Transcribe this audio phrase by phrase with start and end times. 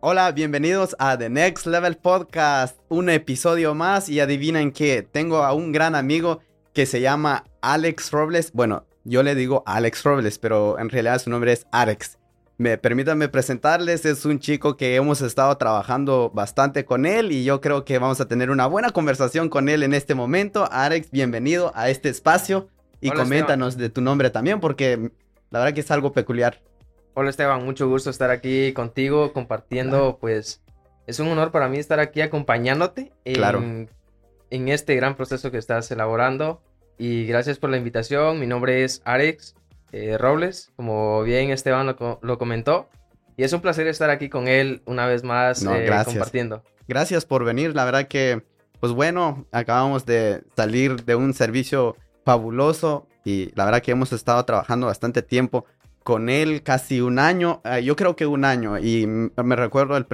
[0.00, 5.54] Hola, bienvenidos a The Next Level Podcast, un episodio más y adivinen que tengo a
[5.54, 6.40] un gran amigo
[6.74, 8.52] que se llama Alex Robles.
[8.52, 12.18] Bueno, yo le digo Alex Robles, pero en realidad su nombre es Alex.
[12.58, 17.62] Me permítanme presentarles, es un chico que hemos estado trabajando bastante con él y yo
[17.62, 20.68] creo que vamos a tener una buena conversación con él en este momento.
[20.70, 22.68] Alex, bienvenido a este espacio
[23.00, 25.10] y coméntanos de tu nombre también porque
[25.50, 26.60] la verdad que es algo peculiar.
[27.18, 30.60] Hola Esteban, mucho gusto estar aquí contigo compartiendo, pues
[31.06, 33.88] es un honor para mí estar aquí acompañándote en,
[34.50, 36.60] en este gran proceso que estás elaborando.
[36.98, 38.38] Y gracias por la invitación.
[38.38, 39.54] Mi nombre es Alex
[39.92, 41.86] eh, Robles, como bien Esteban
[42.20, 42.90] lo, comentó.
[43.38, 46.64] Y es un placer estar aquí con él una vez más eh, compartiendo.
[46.86, 48.42] Gracias por venir, la verdad que,
[48.78, 54.44] pues bueno, acabamos de salir de un servicio fabuloso y la verdad que hemos estado
[54.44, 55.64] trabajando bastante tiempo
[56.06, 60.06] con él casi un año, eh, yo creo que un año, y me recuerdo el,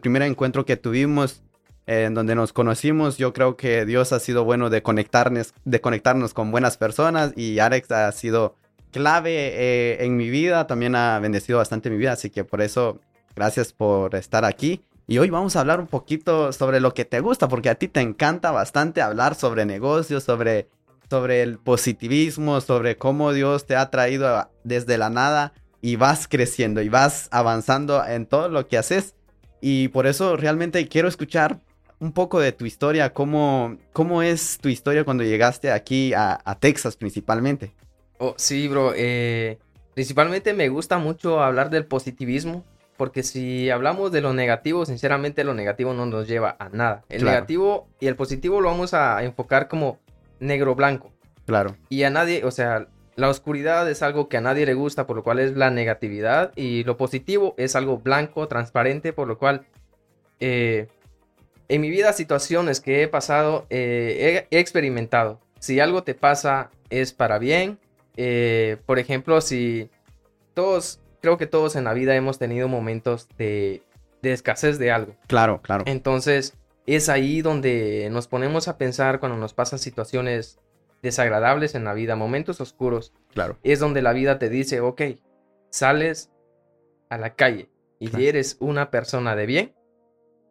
[0.00, 1.44] primer encuentro que tuvimos
[1.86, 6.34] en donde nos conocimos, yo creo que Dios ha sido bueno de conectarnos, de conectarnos
[6.34, 8.56] con buenas personas y Alex ha sido
[8.90, 12.98] clave eh, en mi vida, también ha bendecido bastante mi vida, así que por eso
[13.36, 14.82] gracias por estar aquí.
[15.06, 17.86] Y hoy vamos a hablar un poquito sobre lo que te gusta, porque a ti
[17.86, 20.66] te encanta bastante hablar sobre negocios, sobre
[21.08, 26.82] sobre el positivismo, sobre cómo Dios te ha traído desde la nada y vas creciendo
[26.82, 29.14] y vas avanzando en todo lo que haces.
[29.60, 31.60] Y por eso realmente quiero escuchar
[31.98, 36.96] un poco de tu historia, cómo, cómo es tu historia cuando llegaste aquí a, Texas
[36.96, 37.72] principalmente.
[38.18, 38.92] Oh, sí, bro.
[38.94, 39.58] Eh,
[39.94, 42.64] principalmente me gusta mucho hablar del positivismo,
[42.96, 47.04] porque si hablamos de lo negativo, sinceramente lo negativo no nos lleva a nada.
[47.08, 49.98] El negativo y el positivo lo vamos a enfocar como
[50.40, 51.12] negro-blanco.
[51.46, 51.76] Claro.
[51.88, 55.16] Y a nadie, o sea, la oscuridad es algo que a nadie le gusta, por
[55.16, 56.52] lo cual es la negatividad.
[56.56, 59.66] Y lo positivo es algo blanco, transparente, por lo cual
[60.40, 60.88] eh,
[61.68, 65.40] en mi vida situaciones que he pasado, eh, he, experimentado.
[65.58, 67.78] Si algo te pasa es para bien.
[68.16, 69.90] Eh, por ejemplo, si
[70.54, 73.82] todos, creo que todos en la vida hemos tenido momentos de,
[74.22, 75.14] de escasez de algo.
[75.26, 75.84] Claro, claro.
[75.86, 76.54] Entonces,
[76.86, 80.60] es ahí donde nos ponemos a pensar cuando nos pasan situaciones
[81.02, 83.12] desagradables en la vida, momentos oscuros.
[83.32, 83.58] Claro.
[83.62, 85.02] Es donde la vida te dice, ok,
[85.70, 86.30] sales
[87.10, 89.74] a la calle y eres una persona de bien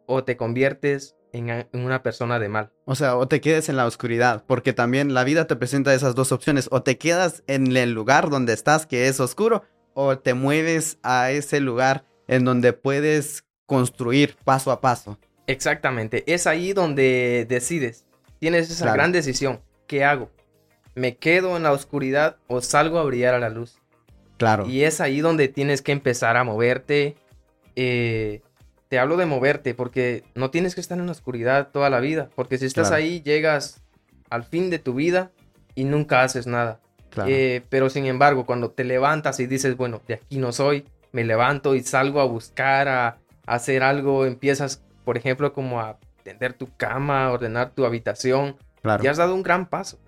[0.07, 2.72] o te conviertes en, una persona de mal.
[2.85, 6.16] O sea, o te quedes en la oscuridad, porque también la vida te presenta esas
[6.16, 9.63] dos opciones, o te quedas en el lugar donde estás que es oscuro,
[9.94, 15.17] o te mueves a ese lugar en donde puedes construir paso a paso.
[15.48, 18.06] Exactamente, es ahí donde decides.
[18.40, 19.62] Tienes esa gran decisión.
[19.88, 20.30] ¿Qué hago?
[20.96, 23.80] ¿Me quedo en la oscuridad o salgo a brillar a la luz?
[24.38, 24.68] Claro.
[24.68, 27.16] Y es ahí donde tienes que empezar a moverte.
[27.76, 28.42] Eh,
[28.88, 32.30] te hablo de moverte porque no tienes que estar en la oscuridad toda la vida.
[32.36, 33.82] Porque si estás ahí, llegas
[34.30, 35.32] al fin de tu vida
[35.76, 36.80] y nunca haces nada.
[37.28, 41.24] Eh, pero sin embargo, cuando te levantas y dices, bueno, de aquí no soy, me
[41.24, 46.76] levanto y salgo a buscar, a hacer algo, empiezas por ejemplo, como a tender tu
[46.76, 49.04] cama, ordenar tu habitación, claro.
[49.04, 50.00] ya has dado un gran paso.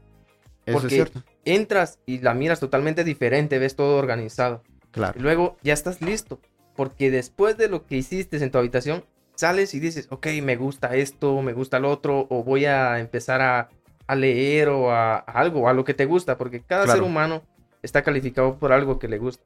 [0.65, 1.23] Eso porque es cierto.
[1.45, 4.63] entras y la miras totalmente diferente, ves todo organizado.
[4.91, 5.17] Claro.
[5.17, 6.41] Y luego ya estás listo,
[6.75, 9.05] porque después de lo que hiciste en tu habitación,
[9.35, 13.41] sales y dices, ok, me gusta esto, me gusta lo otro, o voy a empezar
[13.41, 13.69] a,
[14.15, 17.43] leer o a, algo, a lo que te gusta, porque cada ser humano
[17.81, 19.43] está calificado por algo que le gusta.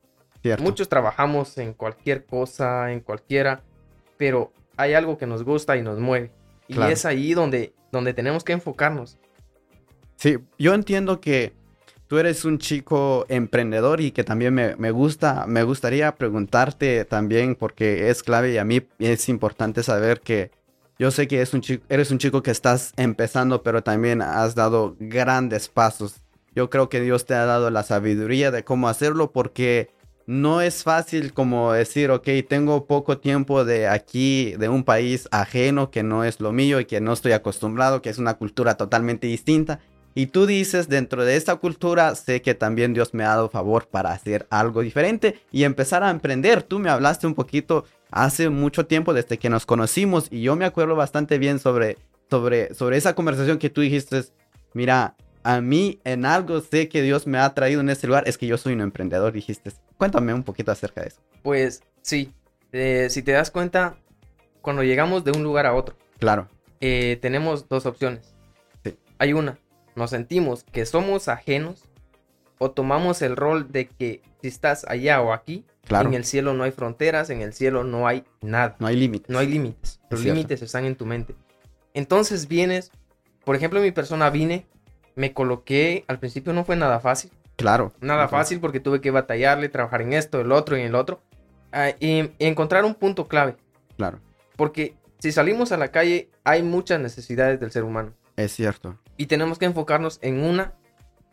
[0.59, 3.61] Muchos trabajamos en cualquier cosa, en cualquiera,
[4.17, 6.31] pero hay algo que nos gusta y nos mueve.
[6.67, 9.17] Y es ahí donde, donde tenemos que enfocarnos.
[10.15, 11.53] Sí, yo entiendo que
[12.07, 18.09] tú eres un chico emprendedor y que también me, gusta, me gustaría preguntarte también, porque
[18.09, 20.51] es clave y a mí es importante saber que
[20.99, 24.55] yo sé que es un chico, eres un chico que estás empezando, pero también has
[24.55, 26.22] dado grandes pasos.
[26.53, 29.89] Yo creo que Dios te ha dado la sabiduría de cómo hacerlo porque
[30.31, 35.91] no es fácil como decir, ok, tengo poco tiempo de aquí, de un país ajeno
[35.91, 39.28] que no es lo mío y que no estoy acostumbrado, que es una cultura totalmente
[39.28, 39.81] distinta.
[40.16, 43.87] Y tú dices, dentro de esta cultura, sé que también Dios me ha dado favor
[43.87, 46.63] para hacer algo diferente y empezar a emprender.
[46.63, 50.63] Tú me hablaste un poquito hace mucho tiempo desde que nos conocimos y yo me
[50.63, 51.97] acuerdo bastante bien sobre,
[52.29, 54.23] sobre, sobre esa conversación que tú dijiste,
[54.73, 58.38] mira, a mí en algo sé que Dios me ha traído en este lugar, es
[58.38, 59.72] que yo soy un emprendedor, dijiste.
[59.97, 61.22] Cuéntame un poquito acerca de eso.
[61.43, 62.34] Pues sí,
[62.72, 63.97] eh, si te das cuenta,
[64.61, 66.47] cuando llegamos de un lugar a otro, claro,
[66.79, 68.34] eh, tenemos dos opciones.
[69.20, 69.59] Hay una,
[69.96, 71.84] nos sentimos que somos ajenos
[72.58, 76.09] o tomamos el rol de que si estás allá o aquí, Claro.
[76.09, 78.76] en el cielo no hay fronteras, en el cielo no hay nada.
[78.79, 79.29] No hay límites.
[79.29, 79.99] No hay límites.
[80.03, 81.35] Es Los límites están en tu mente.
[81.94, 82.91] Entonces vienes,
[83.44, 84.66] por ejemplo, mi persona vine,
[85.16, 87.91] me coloqué, al principio no fue nada fácil, Claro.
[88.02, 91.22] nada fácil porque tuve que batallarle, trabajar en esto, el otro y en el otro,
[91.72, 93.55] ah, y, y encontrar un punto clave,
[93.97, 94.19] Claro.
[94.55, 98.97] porque si salimos a la calle hay muchas necesidades del ser humano Es cierto.
[99.17, 100.73] y tenemos que enfocarnos en una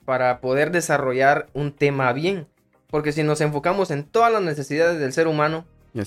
[0.05, 2.47] para poder desarrollar un tema bien,
[2.89, 5.65] porque si nos enfocamos en todas las necesidades del ser humano,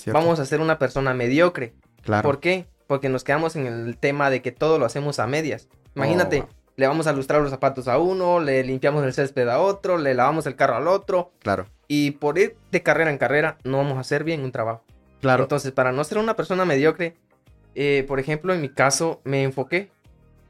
[0.07, 1.73] vamos a ser una persona mediocre.
[2.01, 2.23] Claro.
[2.27, 2.65] ¿Por qué?
[2.88, 5.68] Porque nos quedamos en el tema de que todo lo hacemos a medias.
[5.95, 6.50] Imagínate, Oh.
[6.77, 10.13] Le vamos a lustrar los zapatos a uno, le limpiamos el césped a otro, le
[10.13, 11.65] lavamos el carro al otro, Claro.
[11.88, 14.83] y por ir de carrera en carrera no vamos a hacer bien un trabajo.
[15.21, 15.44] Claro.
[15.44, 17.15] Entonces, para no ser una persona mediocre,
[17.75, 19.91] eh, por ejemplo, en mi caso, me enfoqué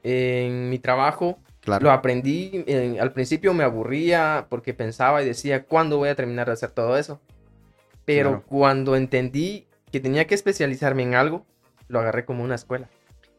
[0.04, 1.84] en mi trabajo, claro.
[1.86, 6.48] lo aprendí, eh, al principio me aburría porque pensaba y decía, ¿cuándo voy a terminar
[6.48, 7.20] de hacer todo eso?
[8.06, 8.44] Pero Claro.
[8.48, 11.46] cuando entendí que tenía que especializarme en algo,
[11.88, 12.88] lo agarré como una escuela.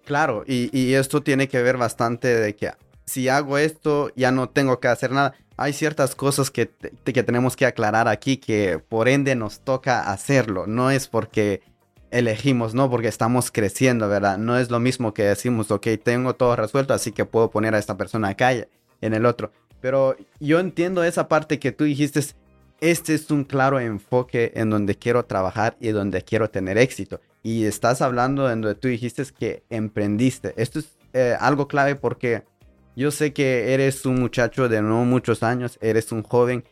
[0.04, 2.72] Claro, y, y esto tiene que ver bastante de que
[3.04, 5.34] si hago esto ya no tengo que hacer nada.
[5.56, 6.70] Hay ciertas cosas que,
[7.04, 10.66] que tenemos que aclarar aquí que por ende nos toca hacerlo.
[10.66, 11.62] No es porque
[12.10, 14.38] elegimos, no porque estamos creciendo, ¿verdad?
[14.38, 17.78] No es lo mismo que decimos, ok, tengo todo resuelto, así que puedo poner a
[17.78, 18.64] esta persona acá y
[19.00, 19.52] en el otro.
[19.80, 22.20] Pero yo entiendo esa parte que tú dijiste,
[22.80, 27.20] este es un claro enfoque en donde quiero trabajar y donde quiero tener éxito.
[27.42, 30.54] Y estás hablando en donde tú dijiste que emprendiste.
[30.56, 32.44] Esto es eh, algo clave porque
[32.94, 36.64] yo sé que eres un muchacho de no muchos años, eres un joven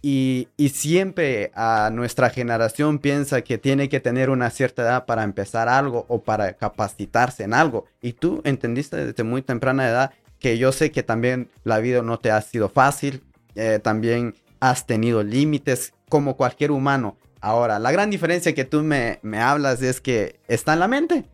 [0.00, 5.24] y, y siempre a nuestra generación piensa que tiene que tener una cierta edad para
[5.24, 7.86] empezar algo o para capacitarse en algo.
[8.02, 12.18] Y tú entendiste desde muy temprana edad que yo sé que también la vida no
[12.18, 13.24] te ha sido fácil,
[13.54, 17.16] eh, también has tenido límites como cualquier humano.
[17.44, 21.24] Ahora, la gran diferencia que tú me, me hablas es que está en la mente.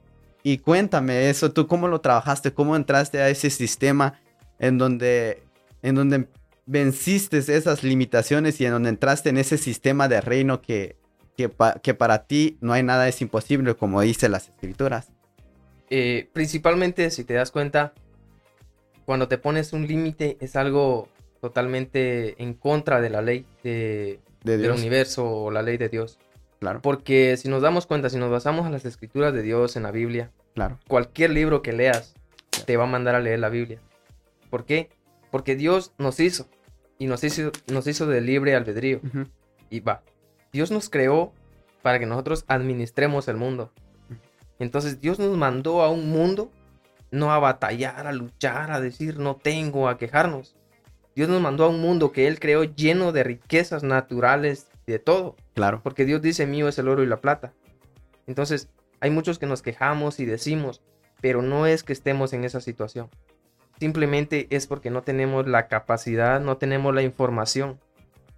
[0.43, 4.19] Y cuéntame eso, tú cómo lo trabajaste, cómo entraste a ese sistema
[4.59, 5.45] en donde,
[5.83, 6.27] en donde
[6.67, 10.97] venciste esas limitaciones y en donde entraste en ese sistema de reino que,
[11.37, 15.13] que, pa- que para ti no hay nada es imposible, como dice las escrituras.
[15.91, 17.93] Eh, principalmente, si te das cuenta,
[19.05, 21.09] cuando te pones un límite es algo
[21.41, 24.79] totalmente en contra de la ley de- De del Dios.
[24.79, 26.19] universo o la ley de Dios.
[26.61, 29.83] Claro, Porque si nos damos cuenta, si nos basamos en las escrituras de Dios, en
[29.83, 32.15] la Biblia, claro, cualquier libro que leas
[32.67, 33.81] te va a mandar a leer la Biblia.
[34.51, 34.91] ¿Por qué?
[35.31, 36.49] Porque Dios nos hizo
[36.99, 39.01] y nos hizo, nos hizo de libre albedrío.
[39.71, 40.03] Y va,
[40.53, 41.33] Dios nos creó
[41.81, 43.73] para que nosotros administremos el mundo.
[44.59, 46.51] Entonces Dios nos mandó a un mundo
[47.11, 50.55] no a batallar, a luchar, a decir no tengo, a quejarnos.
[51.15, 55.37] Dios nos mandó a un mundo que Él creó lleno de riquezas naturales de todo.
[55.55, 57.53] claro, Porque Dios dice mío es el oro y la plata.
[58.27, 58.69] Entonces,
[59.01, 60.83] hay muchos que nos quejamos y decimos,
[61.21, 63.09] pero no es que estemos en esa situación.
[63.79, 67.81] Simplemente es porque no tenemos la capacidad, no tenemos la información.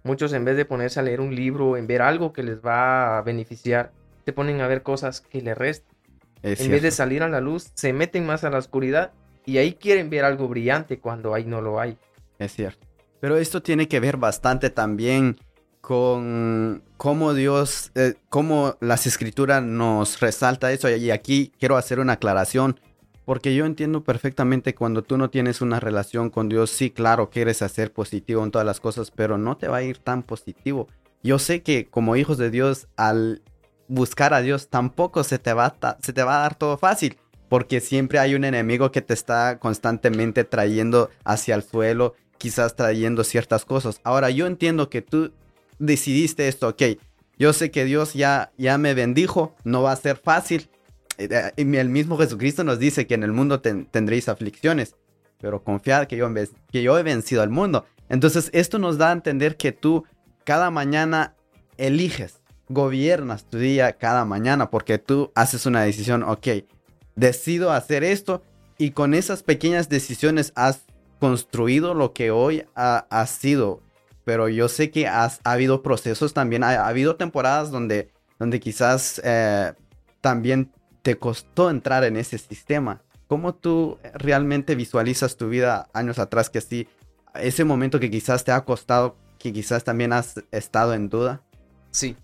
[0.03, 3.17] Muchos en vez de ponerse a leer un libro, en ver algo que les va
[3.17, 3.91] a beneficiar,
[4.25, 5.95] se ponen a ver cosas que les restan.
[6.41, 9.11] es En vez de salir a la luz, se meten más a la oscuridad
[9.45, 11.97] y ahí quieren ver algo brillante cuando ahí no lo hay.
[12.43, 12.85] Es cierto.
[13.19, 15.37] Pero esto tiene que ver bastante también
[15.79, 20.89] con cómo Dios, eh, cómo las escrituras nos resalta eso.
[20.89, 22.79] Y aquí quiero hacer una aclaración,
[23.25, 27.61] porque yo entiendo perfectamente cuando tú no tienes una relación con Dios, sí, claro, quieres
[27.61, 30.87] hacer positivo en todas las cosas, pero no te va a ir tan positivo.
[31.21, 33.41] Yo sé que como hijos de Dios, al
[33.87, 37.17] buscar a Dios, tampoco se te va a, se te va a dar todo fácil.
[37.49, 43.23] Porque siempre hay un enemigo que te está constantemente trayendo hacia el suelo, quizás trayendo
[43.23, 44.01] ciertas cosas.
[44.03, 45.31] Ahora, yo entiendo que tú
[45.79, 46.83] decidiste esto, ok.
[47.39, 50.69] Yo sé que Dios ya, ya me bendijo, no va a ser fácil.
[51.17, 54.95] Eh, el mismo Jesucristo nos dice que en el mundo ten- tendréis aflicciones,
[55.39, 57.85] pero confiad que yo he vencido al mundo.
[58.09, 60.03] Entonces, esto nos da a entender que tú
[60.43, 61.35] cada mañana
[61.77, 66.47] eliges, gobiernas tu día cada mañana, porque tú haces una decisión, ok,
[67.15, 68.43] decido hacer esto
[68.77, 70.81] y con esas pequeñas decisiones has
[71.19, 73.81] construido lo que hoy ha, ha sido.
[74.25, 78.59] Pero yo sé que has, ha habido procesos también, ha, ha habido temporadas donde, donde
[78.59, 79.73] quizás eh,
[80.21, 83.01] también te costó entrar en ese sistema.
[83.27, 86.87] ¿Cómo tú realmente visualizas tu vida años atrás que sí,
[87.35, 91.41] ese momento que quizás te ha costado, que quizás también has estado en duda?
[91.91, 92.15] Sí.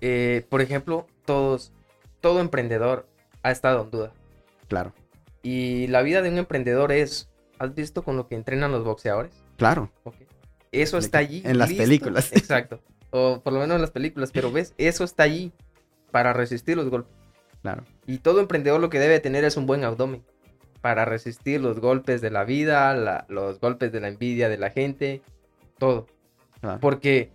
[0.00, 1.72] Eh, por ejemplo, todos,
[2.20, 3.06] todo emprendedor
[3.42, 4.12] ha estado en duda.
[4.68, 4.94] Claro,
[5.42, 7.28] Y la vida de un emprendedor es,
[7.62, 9.32] ¿has visto con lo que entrenan los boxeadores?
[9.56, 10.16] claro, Ok.
[10.72, 11.42] eso está allí.
[11.44, 12.32] En las películas.
[12.32, 12.80] Exacto.
[13.10, 15.52] O por lo menos en las películas, pero ves, eso está allí
[16.10, 17.12] para resistir los golpes.
[17.62, 17.84] Claro.
[18.06, 20.24] Y todo emprendedor lo que debe tener es un buen abdomen
[20.80, 25.22] para resistir los golpes de la vida, los golpes de la envidia de la gente,
[25.78, 26.06] todo.
[26.80, 27.30] Porque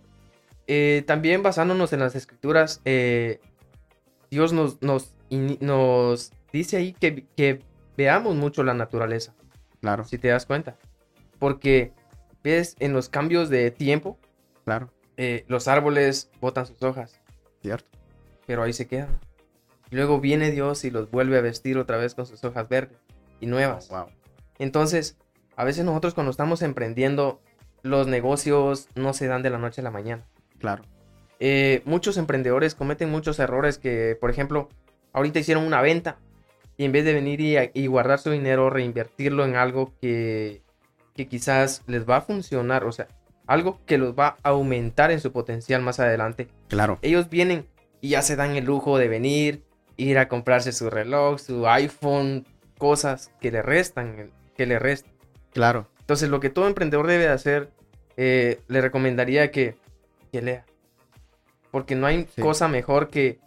[0.66, 3.40] eh, también basándonos en las escrituras, eh,
[4.30, 5.14] Dios nos, nos,
[5.60, 7.60] nos dice ahí que, que,
[7.96, 9.34] veamos mucho la naturaleza.
[9.80, 10.04] Claro.
[10.04, 10.76] Si te das cuenta.
[11.38, 11.92] Porque
[12.42, 14.18] ves en los cambios de tiempo.
[14.64, 14.90] Claro.
[15.16, 17.20] Eh, los árboles botan sus hojas.
[17.62, 17.88] Cierto.
[18.46, 19.18] Pero ahí se quedan.
[19.90, 22.98] Luego viene Dios y los vuelve a vestir otra vez con sus hojas verdes
[23.40, 23.88] y nuevas.
[23.88, 24.06] wow.
[24.58, 25.16] Entonces,
[25.56, 27.40] a veces nosotros cuando estamos emprendiendo,
[27.82, 30.24] los negocios no se dan de la noche a la mañana.
[30.58, 30.84] Claro.
[31.40, 34.68] Eh, muchos emprendedores cometen muchos errores que, por ejemplo,
[35.12, 36.18] ahorita hicieron una venta
[36.78, 37.40] y en vez de venir
[37.74, 40.62] y, guardar su dinero, reinvertirlo en algo que,
[41.14, 43.08] que quizás les va a funcionar, o sea,
[43.48, 46.46] algo que los va a aumentar en su potencial más adelante.
[46.68, 46.98] Claro.
[47.02, 47.66] Ellos vienen
[48.00, 49.64] y ya se dan el lujo de venir,
[49.96, 52.46] ir a comprarse su reloj, su iPhone,
[52.78, 55.12] cosas que le restan, que le restan.
[55.52, 55.88] Claro.
[55.98, 57.72] Entonces, lo que todo emprendedor debe hacer,
[58.16, 59.74] eh, le recomendaría que,
[60.30, 60.64] que, lea.
[61.72, 63.40] Porque no hay cosa mejor que,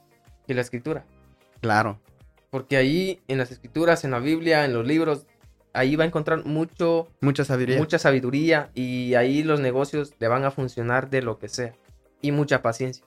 [0.45, 1.05] que la escritura.
[1.61, 2.00] Claro.
[2.51, 5.25] Porque ahí, en las escrituras, en la Biblia, en los libros,
[5.74, 7.08] ahí va a encontrar mucho...
[7.22, 7.79] Mucha sabiduría.
[7.79, 11.74] Mucha sabiduría y ahí los negocios le van a funcionar de lo que sea.
[12.22, 13.03] Y mucha paciencia.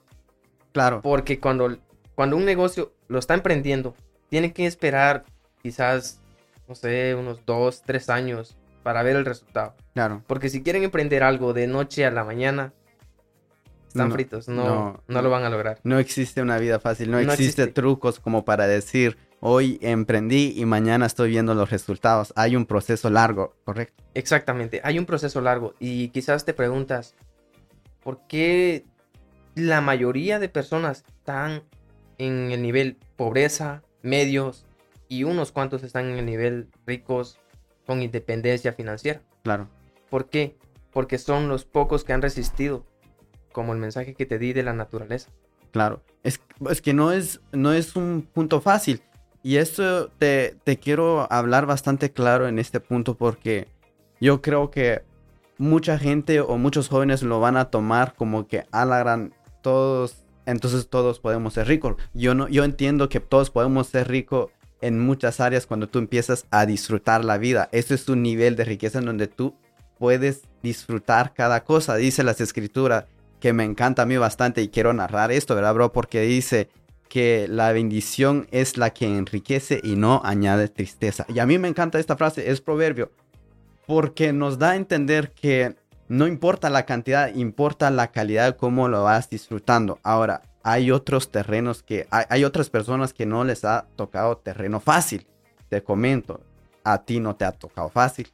[0.73, 1.01] Claro.
[1.01, 1.77] Porque cuando,
[2.15, 3.95] cuando un negocio lo está emprendiendo,
[4.29, 5.23] tiene que esperar
[5.61, 6.19] quizás,
[6.67, 9.75] no sé, unos dos, tres años para ver el resultado.
[9.93, 10.23] Claro.
[10.27, 12.73] Porque si quieren emprender algo de noche a la mañana,
[13.87, 15.79] están fritos, no, no, lo van a lograr.
[15.83, 21.05] No existe una vida fácil, no, existe, trucos como para decir, hoy emprendí y mañana
[21.05, 22.33] estoy viendo los resultados.
[22.35, 24.03] Hay un proceso largo, ¿correcto?
[24.13, 27.15] Exactamente, hay un proceso largo y quizás te preguntas,
[28.03, 28.85] ¿por qué
[29.55, 31.63] la mayoría de personas están
[32.17, 34.65] en el nivel pobreza, medios,
[35.07, 37.39] y unos cuantos están en el nivel ricos
[37.85, 39.21] con independencia financiera.
[39.43, 39.69] Claro.
[40.09, 40.57] ¿Por qué?
[40.91, 42.85] Porque son los pocos que han resistido,
[43.51, 45.29] como el mensaje que te di de la naturaleza.
[45.71, 46.39] Claro, es,
[46.69, 49.01] es que no es, no es un punto fácil.
[49.45, 53.67] Y esto te, te quiero hablar bastante claro en este punto porque
[54.19, 55.03] yo creo que
[55.59, 60.25] mucha gente o muchos jóvenes lo van a tomar como que a la gran todos,
[60.47, 61.95] entonces todos podemos ser ricos.
[62.15, 64.49] Yo no, yo entiendo que todos podemos ser ricos
[64.81, 67.69] en muchas áreas cuando tú empiezas a disfrutar la vida.
[67.71, 69.53] Este es un nivel de riqueza en donde tú
[69.99, 71.97] puedes disfrutar cada cosa.
[71.97, 73.05] Dice las escrituras
[73.39, 75.91] que me encanta a mí bastante y quiero narrar esto, ¿verdad, bro?
[75.91, 76.67] Porque dice
[77.09, 81.25] que la bendición es la que enriquece y no añade tristeza.
[81.29, 83.11] Y a mí me encanta esta frase, es proverbio,
[83.87, 85.75] porque nos da a entender que
[86.07, 89.99] no importa la cantidad, importa la calidad cómo lo vas disfrutando.
[90.03, 95.27] Ahora, hay otros terrenos que, hay, otras personas que no les ha tocado terreno fácil.
[95.69, 96.41] Te comento,
[96.83, 98.27] a ti no te ha tocado fácil,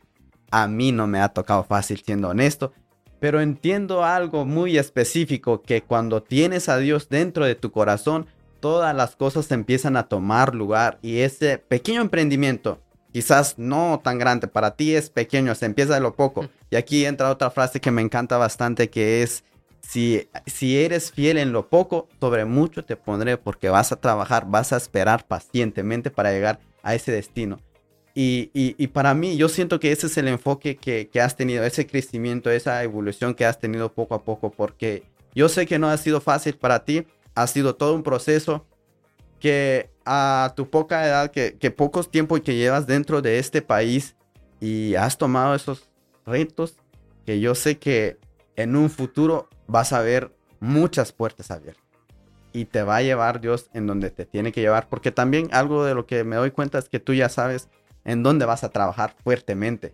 [0.49, 2.73] a mí no me ha tocado fácil siendo honesto,
[3.19, 8.27] pero entiendo algo muy específico que cuando tienes a Dios dentro de tu corazón,
[8.61, 12.79] todas las cosas empiezan a tomar lugar y ese pequeño emprendimiento,
[13.11, 16.47] quizás no tan grande, para ti es pequeño, se empieza de lo poco.
[16.69, 19.43] Y aquí entra otra frase que me encanta bastante que es
[19.81, 24.45] si, si eres fiel en lo poco, sobre mucho te pondré porque vas a trabajar,
[24.47, 27.59] vas a esperar pacientemente para llegar a ese destino.
[28.13, 31.63] Y, y, para mí, yo siento que ese es el enfoque que, que, has tenido,
[31.63, 35.03] ese crecimiento, esa evolución que has tenido poco a poco, porque
[35.33, 38.65] yo sé que no ha sido fácil para ti, ha sido todo un proceso
[39.39, 44.15] que a tu poca edad, que, que pocos tiempo que llevas dentro de este país
[44.59, 45.89] y has tomado esos
[46.25, 46.75] retos
[47.25, 48.17] que yo sé que
[48.55, 51.83] en un futuro vas a ver muchas puertas abiertas.
[52.53, 54.89] Y te va a llevar Dios en donde te tiene que llevar.
[54.89, 57.69] Porque también algo de lo que me doy cuenta es que tú ya sabes
[58.03, 59.93] en dónde vas a trabajar fuertemente.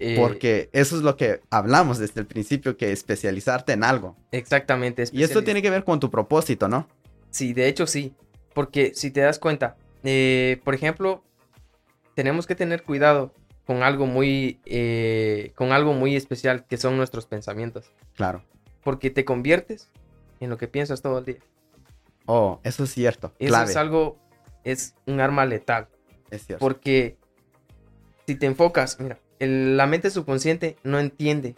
[0.00, 4.16] Eh, porque eso es lo que hablamos desde el principio, que especializarte en algo.
[4.30, 5.04] Exactamente.
[5.12, 6.88] Y esto tiene que ver con tu propósito, ¿no?
[7.30, 8.14] Sí, de hecho sí.
[8.54, 11.22] Porque si te das cuenta, eh, por ejemplo,
[12.14, 13.32] tenemos que tener cuidado
[13.66, 17.90] con algo muy, eh, con algo muy especial que son nuestros pensamientos.
[18.14, 18.42] Claro.
[18.82, 19.90] Porque te conviertes
[20.40, 21.38] en lo que piensas todo el día.
[22.26, 23.32] Oh, eso es cierto.
[23.38, 24.18] Eso es algo,
[24.64, 25.88] es un arma letal.
[26.30, 26.64] Es cierto.
[26.64, 27.16] Porque
[28.26, 31.54] si te enfocas, mira, la mente subconsciente no entiende.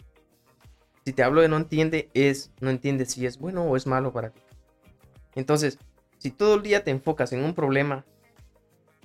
[1.05, 4.13] Si te hablo de no entiende, es no entiende si es bueno o es malo
[4.13, 4.41] para ti.
[5.35, 5.79] Entonces,
[6.19, 8.05] si todo el día te enfocas en un problema,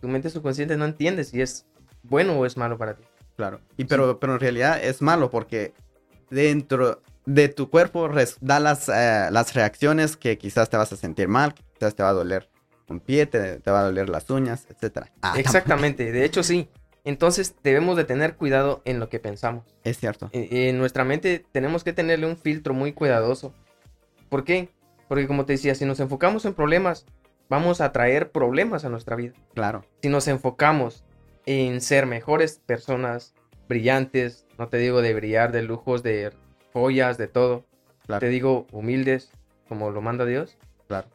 [0.01, 1.67] tu mente subconsciente no entiende si es
[2.03, 3.05] bueno o es malo para ti.
[3.37, 3.61] Claro.
[3.77, 5.73] Y pero, pero en realidad es malo porque
[6.31, 8.09] dentro, de tu cuerpo
[8.41, 12.11] da las, eh, las reacciones que quizás te vas a sentir mal, quizás te va
[12.11, 12.49] a doler
[12.89, 15.09] un pie, te, va a doler las uñas, etc.
[15.21, 16.71] Ah, Exactamente, de hecho sí.
[17.07, 19.65] Entonces debemos de tener cuidado en lo que pensamos.
[19.85, 20.29] Es cierto.
[20.33, 23.55] En, nuestra mente tenemos que tenerle un filtro muy cuidadoso.
[24.29, 24.71] ¿Por qué?
[25.07, 27.07] Porque como te decía, si nos enfocamos en problemas,
[27.49, 29.35] vamos a traer problemas a nuestra vida.
[29.55, 29.85] Claro.
[30.03, 31.05] Si nos enfocamos
[31.47, 33.35] en ser mejores personas,
[33.69, 36.33] brillantes, no te digo de brillar, de lujos, de
[36.73, 37.65] joyas, de todo.
[38.19, 39.31] Te digo humildes,
[39.69, 40.59] como lo manda Dios.
[40.89, 41.07] Claro.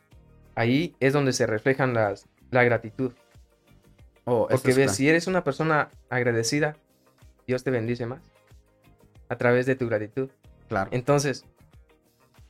[0.56, 3.12] Ahí es donde se reflejan las, la gratitud.
[4.34, 6.78] Oh, Porque ves, si eres una persona agradecida,
[7.46, 8.22] Dios te bendice más
[9.28, 10.30] a través de tu gratitud.
[10.70, 10.90] Claro.
[10.94, 11.44] Entonces,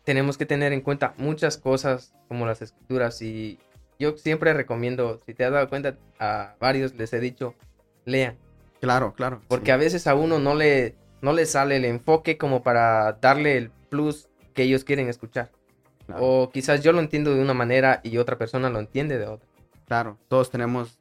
[0.04, 3.58] tenemos que tener en cuenta muchas cosas como las escrituras y
[3.98, 7.56] yo siempre recomiendo, si te has dado cuenta, a varios les he dicho,
[8.06, 8.38] lean.
[8.80, 9.42] Claro, claro.
[9.48, 13.58] Porque a veces a uno no le, no le sale el enfoque como para darle
[13.58, 15.50] el plus que ellos quieren escuchar.
[16.20, 19.48] O quizás yo lo entiendo de una manera y otra persona lo entiende de otra.
[19.88, 21.01] Claro, todos tenemos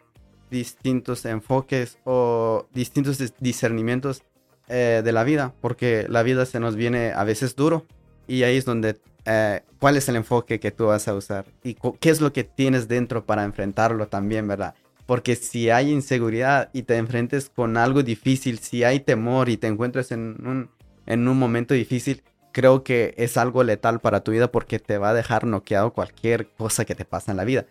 [0.51, 4.23] distintos enfoques o distintos discernimientos
[4.69, 7.87] eh, de la vida, porque la vida se nos viene a veces duro
[8.27, 11.47] y ahí es donde, eh, ¿cuál es el enfoque que tú vas a usar?
[11.65, 14.75] ¿Y qué es lo que tienes dentro para enfrentarlo también, verdad?
[15.07, 19.67] Porque si hay inseguridad y te enfrentes con algo difícil, si hay temor y te
[19.67, 20.71] encuentras en un,
[21.07, 25.11] en un momento difícil, creo que es algo letal para tu vida porque te va
[25.11, 27.67] a dejar noqueado cualquier cosa que te pasa en la vida.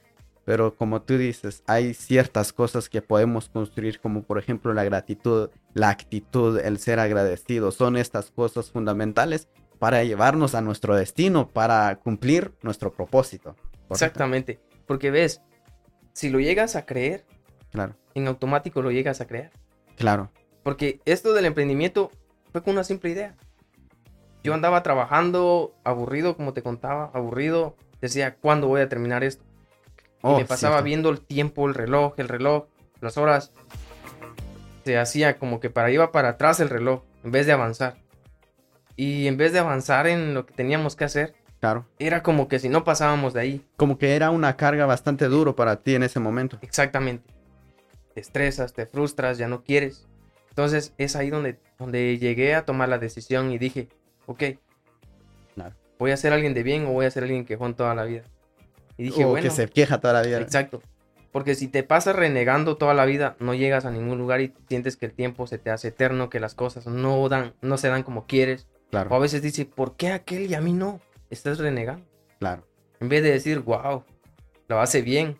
[0.49, 5.51] Pero como tú dices, hay ciertas cosas que podemos construir, como por ejemplo la gratitud,
[5.75, 7.69] la actitud, el ser agradecido.
[7.69, 13.55] Son estas cosas fundamentales para llevarnos a nuestro destino, para cumplir nuestro propósito.
[13.91, 14.59] Exactamente.
[14.87, 15.43] Porque ves,
[16.13, 17.27] si lo llegas a creer,
[17.69, 17.95] claro.
[18.15, 19.51] en automático lo llegas a creer.
[19.97, 20.31] Claro.
[20.63, 22.09] Porque esto del emprendimiento
[22.51, 23.35] fue con una simple idea.
[24.43, 27.75] Yo andaba trabajando, aburrido, como te contaba, aburrido.
[28.01, 29.47] Decía, ¿cuándo voy a terminar esto?
[30.21, 32.65] Y oh, me pasaba viendo el tiempo, el reloj, el reloj,
[33.01, 33.51] las horas.
[34.85, 37.97] Se hacía como que para iba para atrás el reloj, en vez de avanzar.
[38.95, 41.85] Y en vez de avanzar en lo que teníamos que hacer, Claro.
[41.99, 43.65] Era como que si no pasábamos de ahí.
[43.75, 46.57] Como que era una carga bastante duro para ti en ese momento.
[46.61, 47.33] Exactamente.
[48.13, 50.07] Te estresas, te frustras, ya no quieres.
[50.49, 53.89] Entonces es ahí donde, donde llegué a tomar la decisión y dije,
[54.25, 54.43] ok,
[55.55, 55.75] claro.
[55.97, 58.23] voy a ser alguien de bien o voy a ser alguien quejón toda la vida.
[58.99, 60.39] Y dije, o que se queja toda la vida.
[60.39, 60.81] Exacto.
[61.31, 64.97] Porque si te pasas renegando toda la vida, no llegas a ningún lugar y sientes
[64.97, 68.03] que el tiempo se te hace eterno, que las cosas no dan, no se dan
[68.03, 68.67] como quieres.
[68.91, 69.09] Claro.
[69.09, 70.99] O a veces dices, ¿por qué aquel y a mí no?
[71.29, 72.05] estás renegando.
[72.39, 72.67] Claro.
[72.99, 74.03] En vez de decir, wow,
[74.67, 75.37] lo hace bien,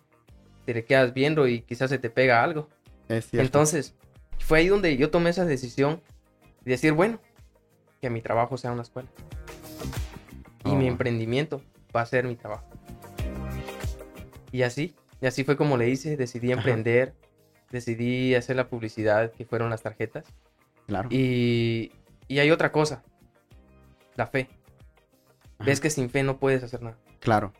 [0.64, 2.68] te le quedas viendo y quizás se te pega algo.
[3.08, 3.44] Es cierto.
[3.44, 3.94] Entonces,
[4.38, 6.00] fue ahí donde yo tomé esa decisión
[6.64, 7.20] de decir, bueno,
[8.00, 9.08] que mi trabajo sea una escuela.
[10.64, 10.88] Y mi oh.
[10.88, 11.60] emprendimiento
[11.94, 12.64] va a ser mi trabajo.
[14.52, 17.14] Y así, y así fue como le hice, decidí emprender,
[17.70, 20.24] decidí hacer la publicidad que fueron las tarjetas.
[20.86, 21.08] Claro.
[21.12, 21.92] Y,
[22.26, 23.02] y hay otra cosa,
[24.16, 24.48] la fe.
[25.58, 26.96] Ves que sin fe no puedes hacer nada.
[27.20, 27.52] Claro.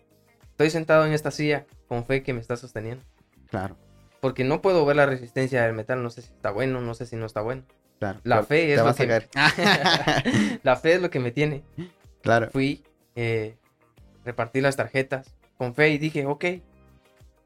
[0.50, 3.04] Estoy sentado en esta silla con fe que me está sosteniendo.
[3.48, 3.76] Claro.
[4.20, 7.06] Porque no puedo ver la resistencia del metal, no sé si está bueno, no sé
[7.06, 7.62] si no está bueno.
[7.98, 8.20] Claro.
[8.24, 9.28] La fe es lo que...
[10.62, 11.62] la fe es lo que me tiene.
[12.22, 12.50] Claro.
[12.50, 12.82] Fui,
[13.14, 13.56] eh,
[14.24, 16.44] repartí las tarjetas con fe y dije, ok,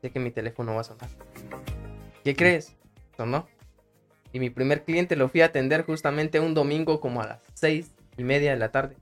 [0.09, 1.09] sé que mi teléfono va a sonar.
[2.25, 2.77] ¿Qué crees?
[3.17, 3.47] Sonó.
[4.33, 7.93] Y mi primer cliente lo fui a atender justamente un domingo como a las seis
[8.17, 8.97] y media de la tarde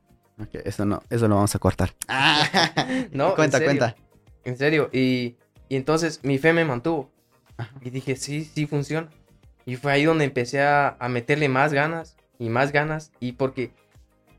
[0.64, 1.94] eso no, eso lo vamos a cortar.
[3.12, 3.96] no, cuenta, cuenta.
[4.44, 5.36] En serio, y,
[5.68, 7.10] entonces mi fe me mantuvo.
[7.80, 9.08] Y dije, sí, sí funciona.
[9.64, 13.12] Y fue ahí donde empecé a, meterle más ganas y más ganas.
[13.20, 13.70] Y porque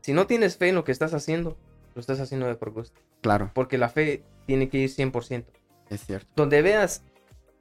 [0.02, 1.56] si no tienes fe en lo que estás haciendo,
[1.94, 3.00] lo estás haciendo de por gusto.
[3.22, 3.50] Claro.
[3.54, 5.44] Porque la fe tiene que ir 100%.
[5.90, 6.28] Es cierto.
[6.36, 7.02] Donde veas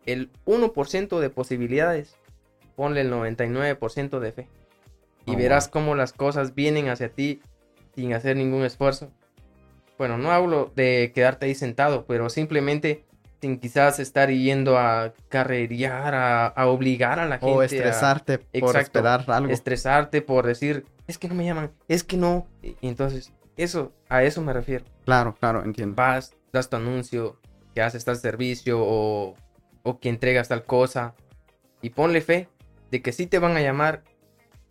[0.05, 2.15] el 1% de posibilidades,
[2.75, 4.47] ponle el 99% de fe.
[5.25, 7.41] Y oh, verás cómo las cosas vienen hacia ti
[7.95, 9.11] sin hacer ningún esfuerzo.
[9.97, 13.05] Bueno, no hablo de quedarte ahí sentado, pero simplemente
[13.43, 17.53] sin quizás estar yendo a carrerear, a, obligar a la gente.
[17.53, 19.51] O estresarte por esperar algo.
[19.51, 22.47] Estresarte por decir, es que no me llaman, es que no.
[22.61, 24.85] Y entonces, eso, a eso me refiero.
[25.05, 25.95] Claro, claro, entiendo.
[25.95, 27.37] Vas, das tu anuncio,
[27.73, 29.35] que haces tal servicio o,
[29.83, 31.15] o que entregas tal cosa.
[31.81, 32.47] Y ponle fe
[32.91, 34.03] de que sí te van a llamar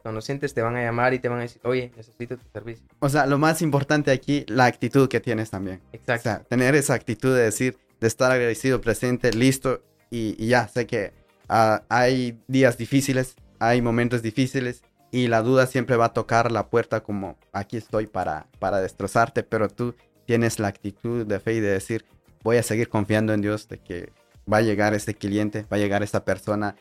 [0.02, 2.84] cuando sientes te van a llamar y te van a decir, oye, necesito tu servicio.
[2.98, 5.80] O sea, lo más importante aquí, la actitud que tienes también.
[5.92, 6.28] Exacto.
[6.28, 10.86] O sea, tener esa actitud de decir, de estar agradecido, presente, listo y, ya, sé
[10.86, 11.12] que
[11.48, 16.68] ah, hay días difíciles, hay momentos difíciles y la duda siempre va a tocar la
[16.68, 19.94] puerta como aquí estoy para, para destrozarte, pero tú
[20.26, 22.04] tienes la actitud de fe y de decir,
[22.42, 24.12] voy a seguir confiando en Dios de que
[24.50, 26.76] va a llegar este cliente, va a llegar esta persona,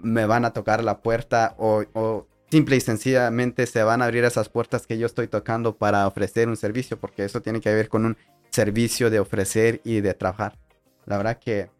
[0.00, 4.24] me van a tocar la puerta o, o simple y sencillamente se van a abrir
[4.24, 7.88] esas puertas que yo estoy tocando para ofrecer un servicio, porque eso tiene que ver
[7.88, 8.16] con un
[8.50, 10.58] servicio de ofrecer y de trabajar.
[11.04, 11.70] La verdad que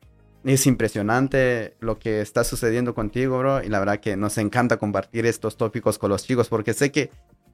[0.44, 3.62] es impresionante lo que está sucediendo contigo, bro.
[3.62, 7.10] Y la verdad que nos encanta compartir estos tópicos con los chicos porque sé que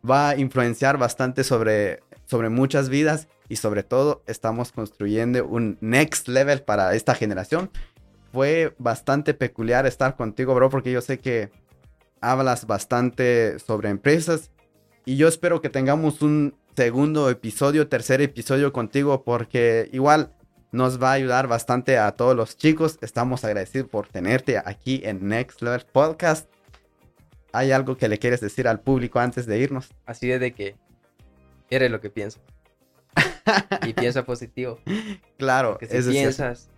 [0.09, 6.29] va a influenciar bastante sobre, sobre muchas vidas y sobre todo estamos construyendo un next
[6.29, 7.71] level para esta generación.
[8.33, 11.51] Fue bastante peculiar estar contigo, bro, porque yo sé que
[12.21, 14.51] hablas bastante sobre empresas
[15.05, 20.33] y yo espero que tengamos un segundo episodio, tercer episodio contigo porque igual
[20.71, 22.99] nos va a ayudar bastante a todos los chicos.
[23.03, 26.49] Estamos agradecidos por tenerte aquí en Next Level Podcast.
[27.53, 29.91] ¿Hay algo que le quieres decir al público antes de irnos?
[30.07, 30.77] Así es de que
[31.71, 32.43] eres lo que piensas.
[33.87, 34.79] y piensa positivo.
[35.37, 35.79] Claro.
[35.79, 36.71] Que si piensas,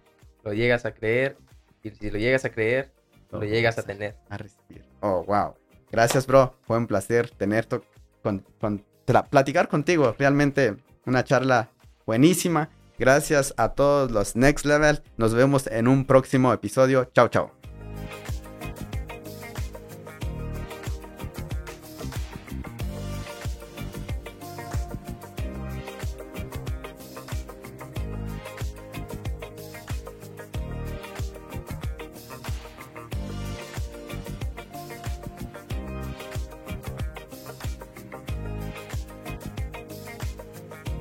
[0.43, 1.37] lo llegas a creer.
[1.83, 2.93] Y si lo llegas a creer,
[3.31, 4.17] lo, llegas a tener.
[4.31, 4.85] A recibir.
[5.01, 5.55] Oh, wow.
[5.93, 6.57] Gracias, bro.
[6.63, 7.81] Fue un placer tenerte
[8.23, 8.85] con, con
[9.31, 10.15] platicar contigo.
[10.19, 11.71] Realmente una charla
[12.07, 12.71] buenísima.
[12.99, 15.03] Gracias a todos los Next Level.
[15.17, 17.11] Nos vemos en un próximo episodio.
[17.13, 17.64] Chao, chao.